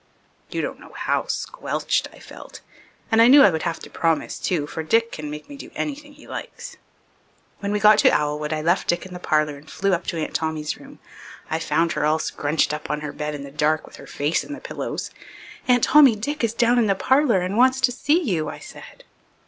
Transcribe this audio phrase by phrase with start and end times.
[0.49, 2.61] You don't know how squelched I felt.
[3.11, 5.69] And I knew I would have to promise, too, for Dick can make me do
[5.75, 6.77] anything he likes.
[7.59, 10.17] When we got to Owlwood I left Dick in the parlour and flew up to
[10.17, 10.97] Aunt Tommy's room.
[11.51, 14.43] I found her all scrunched up on her bed in the dark with her face
[14.43, 15.11] in the pillows.
[15.67, 18.57] "Aunt Tommy, Dick is down in the parlour and he wants to see you," I
[18.57, 19.03] said.